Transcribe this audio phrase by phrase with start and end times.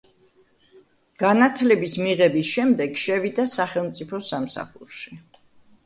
[1.23, 5.19] განათლების მიღების შემდეგ შევიდა სახელმწიფო სამსახურში.